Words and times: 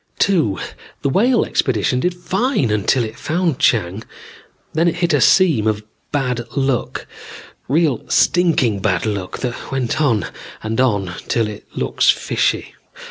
(2) 0.17 0.57
The 1.03 1.09
Whale 1.09 1.45
expedition 1.45 1.99
did 1.99 2.15
fine 2.15 2.85
till 2.85 3.03
it 3.03 3.19
found 3.19 3.59
Chang. 3.59 4.01
Then 4.73 4.87
it 4.87 4.95
hit 4.95 5.13
a 5.13 5.21
seam 5.21 5.67
of 5.67 5.83
bad 6.11 6.41
luck. 6.57 7.05
Real 7.67 8.09
stinking 8.09 8.79
bad 8.79 9.05
luck 9.05 9.37
that 9.41 9.71
went 9.71 10.01
on 10.01 10.25
and 10.63 10.81
on 10.81 11.13
till 11.27 11.45
it 11.47 11.67
looks 11.77 12.09
fishy. 12.09 12.73